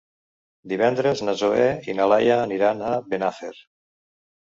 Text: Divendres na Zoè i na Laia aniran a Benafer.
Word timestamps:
Divendres 0.73 1.21
na 1.27 1.35
Zoè 1.43 1.69
i 1.91 1.97
na 2.01 2.09
Laia 2.15 2.41
aniran 2.49 2.85
a 2.91 2.99
Benafer. 3.15 3.57